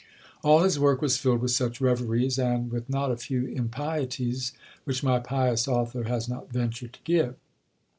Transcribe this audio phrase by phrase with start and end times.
[0.43, 4.51] All his work was filled with such reveries, and, with not a few impieties,
[4.83, 7.35] which my pious author has not ventured to give.